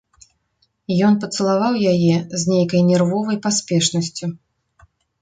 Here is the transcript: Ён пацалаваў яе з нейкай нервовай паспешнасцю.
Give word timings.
Ён 1.07 1.13
пацалаваў 1.25 1.77
яе 1.93 2.15
з 2.17 2.41
нейкай 2.55 2.81
нервовай 2.91 3.37
паспешнасцю. 3.47 4.35